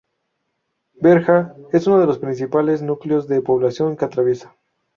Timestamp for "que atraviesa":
3.95-4.55